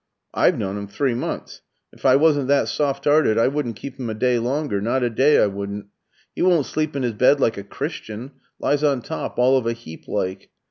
[0.33, 3.99] "I've known 'im three months; and if I wasn't that soft 'earted, I wouldn't keep
[3.99, 5.89] 'im a day longer, not a day I wouldn't.
[6.35, 9.73] 'E won't sleep in 'is bed like a Christian lies on top all of a
[9.73, 10.49] heap like.